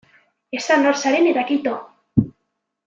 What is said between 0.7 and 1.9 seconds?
nor zaren eta kito.